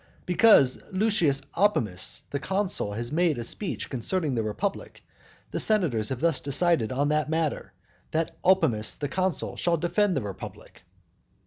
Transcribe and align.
"Because 0.25 0.81
Lucius 0.91 1.41
Opimius 1.55 2.23
the 2.31 2.39
consul 2.39 2.93
has 2.93 3.11
made 3.11 3.37
a 3.37 3.43
speech 3.43 3.87
concerning 3.87 4.33
the 4.33 4.41
republic, 4.41 5.03
the 5.51 5.59
senators 5.59 6.09
have 6.09 6.21
thus 6.21 6.39
decided 6.39 6.91
on 6.91 7.09
that 7.09 7.29
matter, 7.29 7.71
that 8.09 8.35
Opimius 8.43 8.95
the 8.95 9.07
consul 9.07 9.55
shall 9.57 9.77
defend 9.77 10.17
the 10.17 10.23
republic." 10.23 10.81